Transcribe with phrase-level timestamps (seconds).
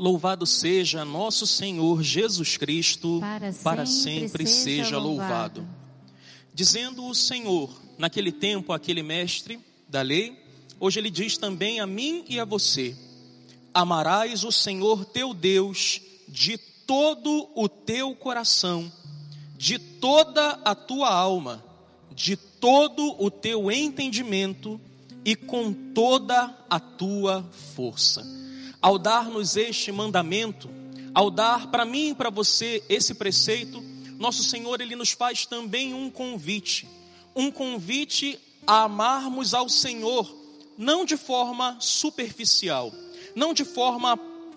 [0.00, 5.60] Louvado seja nosso Senhor Jesus Cristo, Para para sempre sempre seja seja louvado.
[5.60, 5.68] louvado.
[6.54, 10.42] Dizendo o Senhor, naquele tempo, aquele mestre da lei,
[10.80, 12.96] hoje ele diz também a mim e a você:
[13.74, 16.56] Amarás o Senhor teu Deus de
[16.86, 18.90] todo o teu coração,
[19.58, 21.62] de toda a tua alma,
[22.14, 24.80] de todo o teu entendimento
[25.26, 27.42] e com toda a tua
[27.74, 28.40] força.
[28.82, 30.70] Ao dar-nos este mandamento,
[31.14, 33.82] ao dar para mim e para você esse preceito,
[34.18, 36.88] nosso Senhor ele nos faz também um convite,
[37.34, 40.34] um convite a amarmos ao Senhor,
[40.78, 42.92] não de forma superficial,
[43.34, 44.16] não de forma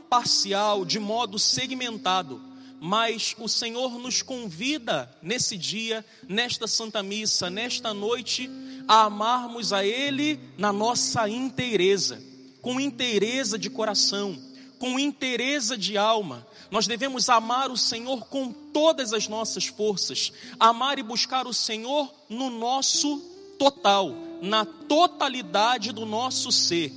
[0.10, 2.42] parcial, de modo segmentado,
[2.80, 8.50] mas o Senhor nos convida nesse dia, nesta Santa Missa, nesta noite,
[8.88, 12.22] a amarmos a Ele na nossa inteireza,
[12.64, 14.36] com inteireza de coração,
[14.80, 16.48] com inteireza de alma.
[16.72, 22.12] Nós devemos amar o Senhor com todas as nossas forças, amar e buscar o Senhor
[22.30, 23.20] no nosso
[23.60, 26.92] total, na totalidade do nosso ser.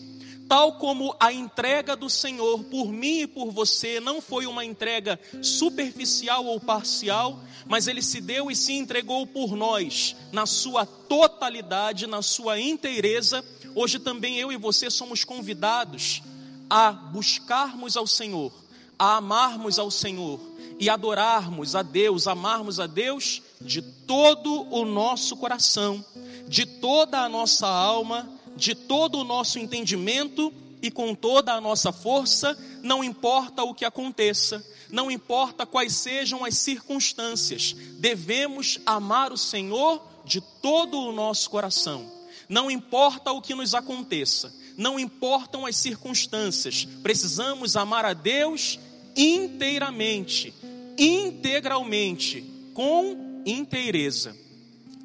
[0.48, 5.18] Tal como a entrega do Senhor por mim e por você não foi uma entrega
[5.42, 12.06] superficial ou parcial, mas ele se deu e se entregou por nós, na sua totalidade,
[12.06, 13.44] na sua inteireza.
[13.78, 16.22] Hoje também eu e você somos convidados
[16.68, 18.50] a buscarmos ao Senhor,
[18.98, 20.40] a amarmos ao Senhor
[20.80, 26.02] e adorarmos a Deus, amarmos a Deus de todo o nosso coração,
[26.48, 31.92] de toda a nossa alma, de todo o nosso entendimento e com toda a nossa
[31.92, 39.36] força, não importa o que aconteça, não importa quais sejam as circunstâncias, devemos amar o
[39.36, 42.15] Senhor de todo o nosso coração.
[42.48, 48.78] Não importa o que nos aconteça, não importam as circunstâncias, precisamos amar a Deus
[49.16, 50.54] inteiramente,
[50.98, 54.36] integralmente, com inteireza.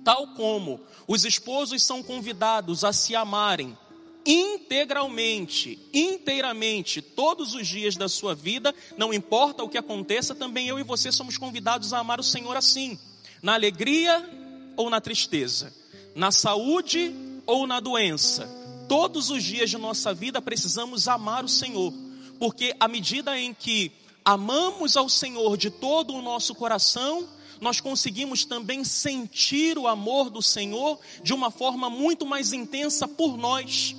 [0.03, 3.77] Tal como os esposos são convidados a se amarem
[4.25, 10.79] integralmente, inteiramente, todos os dias da sua vida, não importa o que aconteça, também eu
[10.79, 12.99] e você somos convidados a amar o Senhor assim,
[13.41, 14.23] na alegria
[14.77, 15.73] ou na tristeza,
[16.15, 17.13] na saúde
[17.45, 18.47] ou na doença.
[18.87, 21.93] Todos os dias de nossa vida precisamos amar o Senhor,
[22.39, 23.91] porque à medida em que
[24.23, 27.27] amamos ao Senhor de todo o nosso coração,
[27.59, 33.37] nós conseguimos também sentir o amor do Senhor de uma forma muito mais intensa por
[33.37, 33.95] nós.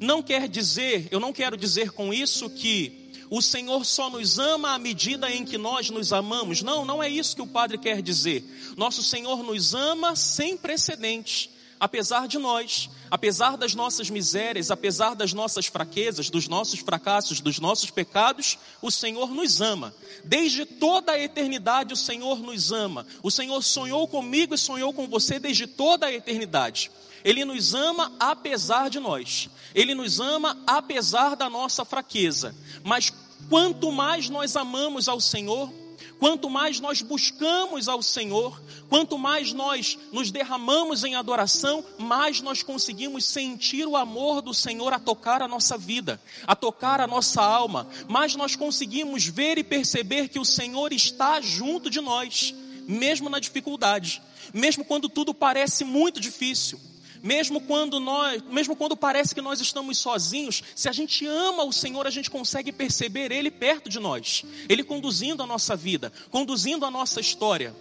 [0.00, 4.70] Não quer dizer, eu não quero dizer com isso que o Senhor só nos ama
[4.70, 6.62] à medida em que nós nos amamos.
[6.62, 8.44] Não, não é isso que o Padre quer dizer.
[8.76, 15.32] Nosso Senhor nos ama sem precedentes apesar de nós, apesar das nossas misérias, apesar das
[15.32, 19.94] nossas fraquezas, dos nossos fracassos, dos nossos pecados, o Senhor nos ama.
[20.22, 23.06] Desde toda a eternidade, o Senhor nos ama.
[23.22, 26.90] O Senhor sonhou comigo e sonhou com você desde toda a eternidade.
[27.24, 29.48] Ele nos ama apesar de nós.
[29.74, 32.54] Ele nos ama apesar da nossa fraqueza.
[32.84, 33.12] Mas
[33.48, 35.72] quanto mais nós amamos ao Senhor,
[36.18, 42.62] Quanto mais nós buscamos ao Senhor, quanto mais nós nos derramamos em adoração, mais nós
[42.62, 47.42] conseguimos sentir o amor do Senhor a tocar a nossa vida, a tocar a nossa
[47.42, 52.54] alma, mais nós conseguimos ver e perceber que o Senhor está junto de nós,
[52.86, 54.22] mesmo na dificuldade,
[54.52, 56.80] mesmo quando tudo parece muito difícil.
[57.22, 61.72] Mesmo quando nós, mesmo quando parece que nós estamos sozinhos, se a gente ama o
[61.72, 66.86] Senhor, a gente consegue perceber ele perto de nós, ele conduzindo a nossa vida, conduzindo
[66.86, 67.74] a nossa história.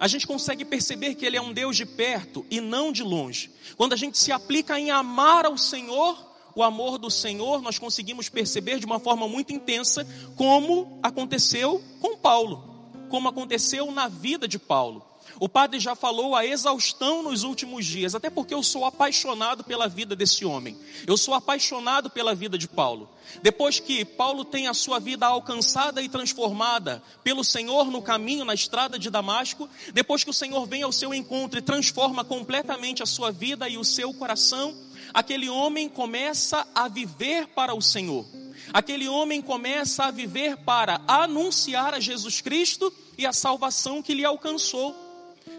[0.00, 3.52] A gente consegue perceber que ele é um Deus de perto e não de longe.
[3.76, 8.28] Quando a gente se aplica em amar ao Senhor, o amor do Senhor, nós conseguimos
[8.28, 10.04] perceber de uma forma muito intensa
[10.36, 12.64] como aconteceu com Paulo,
[13.08, 15.11] como aconteceu na vida de Paulo.
[15.40, 19.88] O padre já falou a exaustão nos últimos dias, até porque eu sou apaixonado pela
[19.88, 20.76] vida desse homem.
[21.06, 23.08] Eu sou apaixonado pela vida de Paulo.
[23.42, 28.54] Depois que Paulo tem a sua vida alcançada e transformada pelo Senhor no caminho, na
[28.54, 33.06] estrada de Damasco, depois que o Senhor vem ao seu encontro e transforma completamente a
[33.06, 34.76] sua vida e o seu coração,
[35.12, 38.24] aquele homem começa a viver para o Senhor.
[38.72, 44.24] Aquele homem começa a viver para anunciar a Jesus Cristo e a salvação que lhe
[44.24, 45.11] alcançou.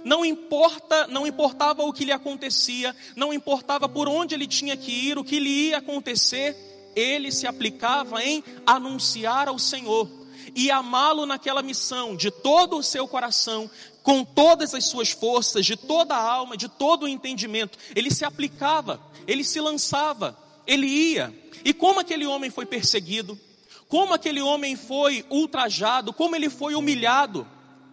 [0.03, 4.91] Não importa, não importava o que lhe acontecia, não importava por onde ele tinha que
[4.91, 6.55] ir, o que lhe ia acontecer,
[6.95, 10.09] ele se aplicava em anunciar ao Senhor
[10.55, 13.69] e amá-lo naquela missão de todo o seu coração,
[14.01, 17.77] com todas as suas forças, de toda a alma, de todo o entendimento.
[17.95, 21.33] Ele se aplicava, ele se lançava, ele ia.
[21.63, 23.39] E como aquele homem foi perseguido,
[23.87, 27.47] como aquele homem foi ultrajado, como ele foi humilhado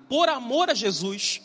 [0.09, 1.41] por amor a Jesus,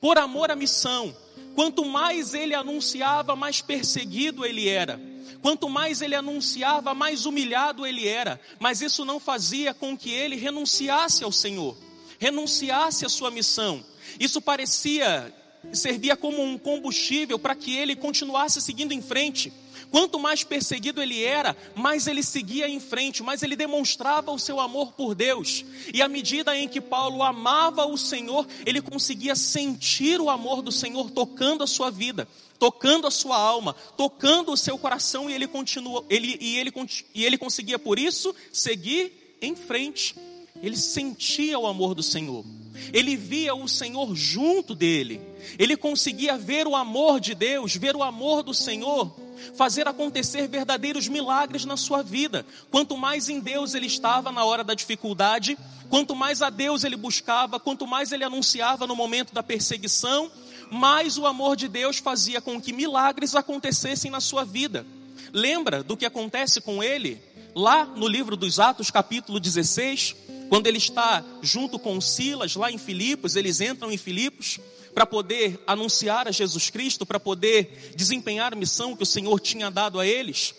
[0.00, 1.14] por amor à missão.
[1.54, 5.00] Quanto mais ele anunciava, mais perseguido ele era.
[5.42, 8.40] Quanto mais ele anunciava, mais humilhado ele era.
[8.58, 11.76] Mas isso não fazia com que ele renunciasse ao Senhor,
[12.18, 13.84] renunciasse à sua missão.
[14.18, 15.32] Isso parecia
[15.72, 19.52] servia como um combustível para que ele continuasse seguindo em frente.
[19.90, 24.60] Quanto mais perseguido ele era, mais ele seguia em frente, mais ele demonstrava o seu
[24.60, 25.64] amor por Deus.
[25.92, 30.70] E à medida em que Paulo amava o Senhor, ele conseguia sentir o amor do
[30.70, 32.28] Senhor tocando a sua vida,
[32.58, 36.72] tocando a sua alma, tocando o seu coração, e ele continua, ele, e, ele,
[37.14, 40.14] e ele conseguia por isso seguir em frente.
[40.62, 42.44] Ele sentia o amor do Senhor.
[42.92, 45.20] Ele via o Senhor junto dele.
[45.58, 49.14] Ele conseguia ver o amor de Deus, ver o amor do Senhor
[49.54, 52.44] fazer acontecer verdadeiros milagres na sua vida.
[52.70, 55.56] Quanto mais em Deus ele estava na hora da dificuldade,
[55.88, 60.30] quanto mais a Deus ele buscava, quanto mais ele anunciava no momento da perseguição,
[60.70, 64.84] mais o amor de Deus fazia com que milagres acontecessem na sua vida.
[65.32, 67.20] Lembra do que acontece com ele
[67.54, 70.14] lá no livro dos Atos, capítulo 16,
[70.48, 74.58] quando ele está junto com Silas lá em Filipos, eles entram em Filipos
[74.94, 79.70] para poder anunciar a Jesus Cristo, para poder desempenhar a missão que o Senhor tinha
[79.70, 80.54] dado a eles,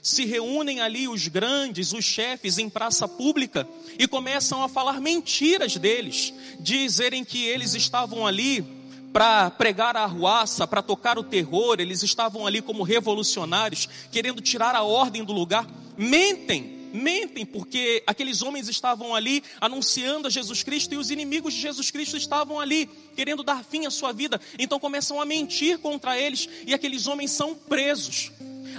[0.00, 3.68] se reúnem ali os grandes, os chefes em praça pública
[3.98, 8.64] e começam a falar mentiras deles, dizerem que eles estavam ali
[9.12, 14.74] para pregar a arruaça, para tocar o terror, eles estavam ali como revolucionários, querendo tirar
[14.74, 20.94] a ordem do lugar, mentem mentem, porque aqueles homens estavam ali anunciando a Jesus Cristo
[20.94, 24.40] e os inimigos de Jesus Cristo estavam ali querendo dar fim à sua vida.
[24.58, 28.30] Então começam a mentir contra eles e aqueles homens são presos.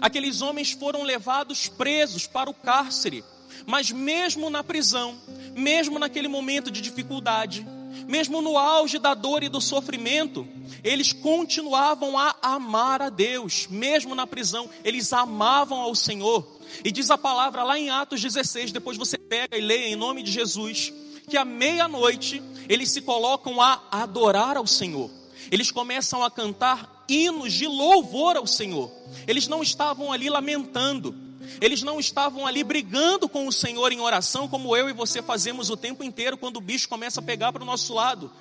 [0.01, 3.23] Aqueles homens foram levados presos para o cárcere.
[3.65, 5.17] Mas mesmo na prisão,
[5.55, 7.65] mesmo naquele momento de dificuldade,
[8.07, 10.47] mesmo no auge da dor e do sofrimento,
[10.83, 16.45] eles continuavam a amar a Deus, mesmo na prisão, eles amavam ao Senhor.
[16.83, 20.23] E diz a palavra lá em Atos 16, depois você pega e leia em nome
[20.23, 20.93] de Jesus,
[21.29, 25.09] que à meia-noite eles se colocam a adorar ao Senhor.
[25.51, 28.91] Eles começam a cantar hinos de louvor ao Senhor.
[29.27, 31.15] Eles não estavam ali lamentando.
[31.61, 35.69] Eles não estavam ali brigando com o Senhor em oração, como eu e você fazemos
[35.69, 38.31] o tempo inteiro quando o bicho começa a pegar para o nosso lado.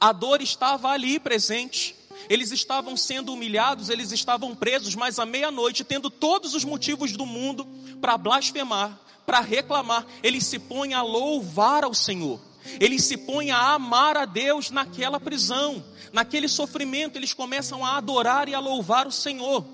[0.00, 1.94] A dor estava ali presente.
[2.28, 7.24] Eles estavam sendo humilhados, eles estavam presos, mas à meia-noite, tendo todos os motivos do
[7.24, 7.66] mundo
[8.00, 12.40] para blasfemar, para reclamar, eles se põem a louvar ao Senhor.
[12.80, 15.82] Eles se põem a amar a Deus naquela prisão,
[16.12, 19.64] naquele sofrimento, eles começam a adorar e a louvar o Senhor.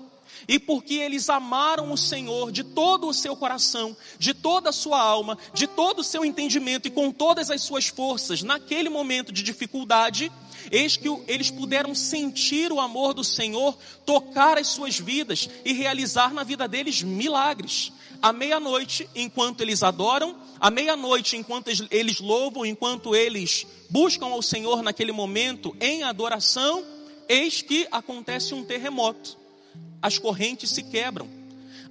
[0.47, 4.99] E porque eles amaram o Senhor de todo o seu coração, de toda a sua
[4.99, 9.41] alma, de todo o seu entendimento e com todas as suas forças, naquele momento de
[9.43, 10.31] dificuldade,
[10.71, 16.33] eis que eles puderam sentir o amor do Senhor, tocar as suas vidas e realizar
[16.33, 17.91] na vida deles milagres.
[18.21, 24.81] À meia-noite, enquanto eles adoram, à meia-noite, enquanto eles louvam, enquanto eles buscam ao Senhor
[24.81, 26.83] naquele momento em adoração,
[27.27, 29.44] eis que acontece um terremoto.
[30.01, 31.27] As correntes se quebram.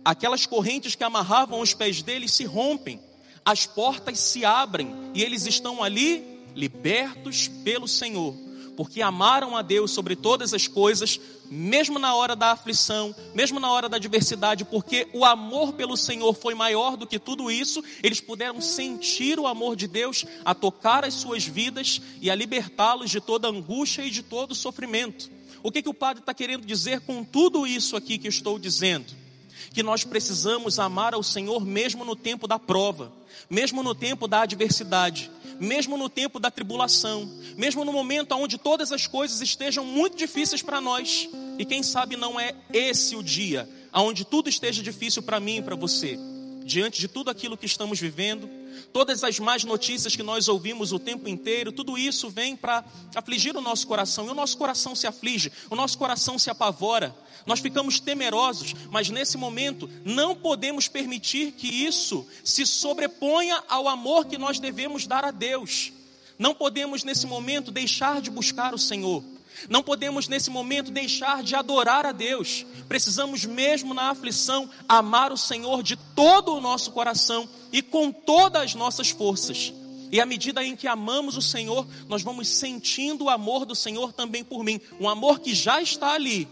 [0.05, 3.01] Aquelas correntes que amarravam os pés deles se rompem.
[3.45, 6.25] As portas se abrem e eles estão ali
[6.55, 8.35] libertos pelo Senhor
[8.75, 13.71] porque amaram a Deus sobre todas as coisas, mesmo na hora da aflição, mesmo na
[13.71, 18.21] hora da adversidade, porque o amor pelo Senhor foi maior do que tudo isso, eles
[18.21, 23.21] puderam sentir o amor de Deus a tocar as suas vidas e a libertá-los de
[23.21, 25.34] toda angústia e de todo sofrimento.
[25.64, 29.25] O que, que o padre está querendo dizer com tudo isso aqui que estou dizendo?
[29.73, 33.12] que nós precisamos amar ao Senhor mesmo no tempo da prova,
[33.50, 38.92] mesmo no tempo da adversidade, mesmo no tempo da tribulação, mesmo no momento onde todas
[38.92, 41.28] as coisas estejam muito difíceis para nós.
[41.59, 45.62] E quem sabe não é esse o dia onde tudo esteja difícil para mim e
[45.62, 46.18] para você.
[46.64, 48.49] Diante de tudo aquilo que estamos vivendo,
[48.93, 53.57] todas as más notícias que nós ouvimos o tempo inteiro, tudo isso vem para afligir
[53.57, 57.14] o nosso coração, e o nosso coração se aflige, o nosso coração se apavora,
[57.47, 64.26] nós ficamos temerosos, mas nesse momento não podemos permitir que isso se sobreponha ao amor
[64.26, 65.93] que nós devemos dar a Deus.
[66.38, 69.23] Não podemos nesse momento deixar de buscar o Senhor.
[69.68, 72.64] Não podemos nesse momento deixar de adorar a Deus.
[72.88, 78.62] Precisamos mesmo na aflição amar o Senhor de todo o nosso coração e com todas
[78.62, 79.73] as nossas forças.
[80.12, 84.12] E à medida em que amamos o Senhor, nós vamos sentindo o amor do Senhor
[84.12, 86.46] também por mim, um amor que já está ali,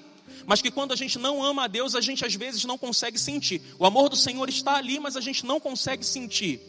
[0.46, 3.18] mas que quando a gente não ama a Deus, a gente às vezes não consegue
[3.18, 3.62] sentir.
[3.78, 6.60] O amor do Senhor está ali, mas a gente não consegue sentir.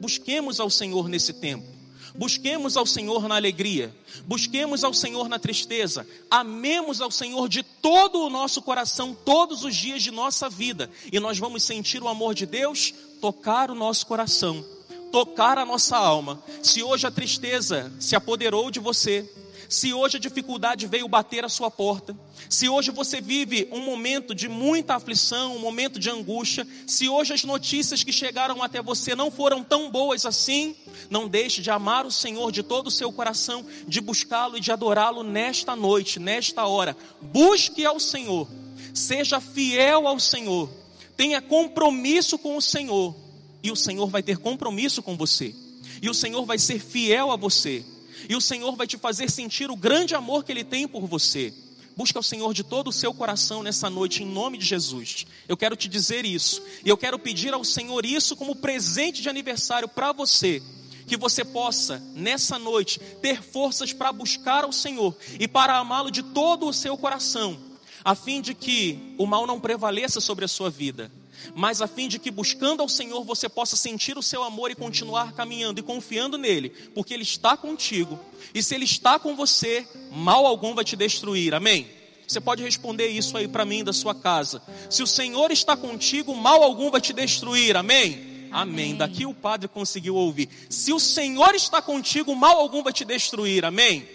[0.00, 1.75] Busquemos ao Senhor nesse tempo.
[2.18, 3.94] Busquemos ao Senhor na alegria,
[4.26, 9.76] busquemos ao Senhor na tristeza, amemos ao Senhor de todo o nosso coração todos os
[9.76, 14.06] dias de nossa vida, e nós vamos sentir o amor de Deus tocar o nosso
[14.06, 14.64] coração,
[15.12, 16.42] tocar a nossa alma.
[16.62, 19.28] Se hoje a tristeza se apoderou de você,
[19.68, 22.16] se hoje a dificuldade veio bater a sua porta,
[22.48, 27.32] se hoje você vive um momento de muita aflição, um momento de angústia, se hoje
[27.32, 30.76] as notícias que chegaram até você não foram tão boas assim,
[31.10, 34.70] não deixe de amar o Senhor de todo o seu coração, de buscá-lo e de
[34.70, 36.96] adorá-lo nesta noite, nesta hora.
[37.20, 38.48] Busque ao Senhor,
[38.94, 40.70] seja fiel ao Senhor,
[41.16, 43.14] tenha compromisso com o Senhor,
[43.62, 45.54] e o Senhor vai ter compromisso com você,
[46.00, 47.84] e o Senhor vai ser fiel a você
[48.28, 51.52] e o Senhor vai te fazer sentir o grande amor que Ele tem por você.
[51.96, 55.26] Busca o Senhor de todo o seu coração nessa noite, em nome de Jesus.
[55.48, 56.62] Eu quero te dizer isso.
[56.84, 60.62] E eu quero pedir ao Senhor isso como presente de aniversário para você.
[61.06, 66.22] Que você possa, nessa noite, ter forças para buscar ao Senhor e para amá-lo de
[66.22, 67.56] todo o seu coração,
[68.04, 71.10] a fim de que o mal não prevaleça sobre a sua vida
[71.54, 74.74] mas a fim de que buscando ao Senhor você possa sentir o seu amor e
[74.74, 78.18] continuar caminhando e confiando nele, porque ele está contigo.
[78.54, 81.54] E se ele está com você, mal algum vai te destruir.
[81.54, 81.86] Amém?
[82.26, 84.60] Você pode responder isso aí para mim da sua casa.
[84.90, 87.76] Se o Senhor está contigo, mal algum vai te destruir.
[87.76, 88.14] Amém?
[88.50, 88.50] Amém?
[88.50, 88.96] Amém.
[88.96, 90.48] Daqui o padre conseguiu ouvir.
[90.68, 93.64] Se o Senhor está contigo, mal algum vai te destruir.
[93.64, 94.08] Amém?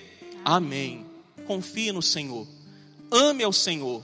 [0.44, 1.06] Amém.
[1.46, 2.48] Confie no Senhor.
[3.10, 4.02] Ame ao Senhor.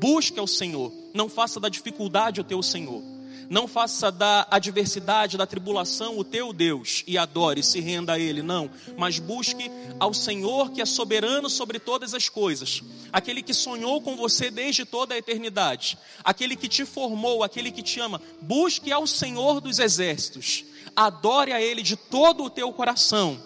[0.00, 0.92] Busque ao Senhor.
[1.12, 3.02] Não faça da dificuldade o teu Senhor.
[3.50, 8.42] Não faça da adversidade, da tribulação o teu Deus e adore, se renda a Ele,
[8.42, 8.70] não.
[8.96, 12.80] Mas busque ao Senhor que é soberano sobre todas as coisas,
[13.12, 17.82] aquele que sonhou com você desde toda a eternidade, aquele que te formou, aquele que
[17.82, 18.22] te ama.
[18.40, 20.64] Busque ao Senhor dos exércitos,
[20.94, 23.36] adore a Ele de todo o teu coração,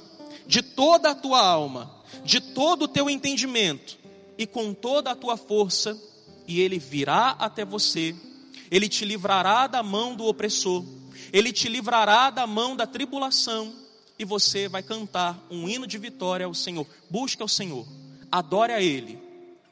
[0.47, 1.91] de toda a tua alma,
[2.23, 3.97] de todo o teu entendimento
[4.37, 5.99] e com toda a tua força
[6.47, 8.15] e ele virá até você,
[8.71, 10.85] ele te livrará da mão do opressor,
[11.33, 13.75] ele te livrará da mão da tribulação,
[14.19, 16.87] e você vai cantar um hino de vitória ao Senhor.
[17.11, 17.87] Busque ao Senhor,
[18.31, 19.19] adore a Ele,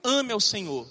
[0.03, 0.87] ame ao Senhor,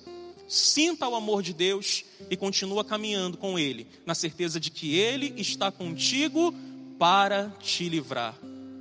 [0.48, 5.34] sinta o amor de Deus e continua caminhando com Ele, na certeza de que Ele
[5.38, 6.54] está contigo
[6.98, 8.36] para te livrar.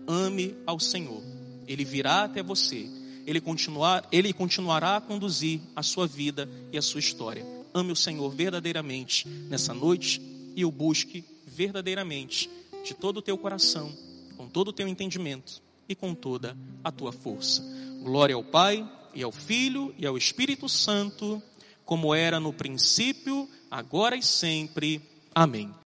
[0.07, 1.23] Ame ao Senhor,
[1.67, 6.83] Ele virá até você ele, continuar, ele continuará a conduzir a sua vida e a
[6.83, 7.47] sua história.
[7.73, 10.21] Ame o Senhor verdadeiramente nessa noite
[10.57, 12.51] e o busque verdadeiramente
[12.85, 13.93] de todo o teu coração,
[14.37, 17.63] com todo o teu entendimento e com toda a tua força.
[18.03, 21.43] Glória ao Pai e ao Filho e ao Espírito Santo,
[21.85, 25.01] como era no princípio, agora e sempre.
[25.35, 25.81] Amém.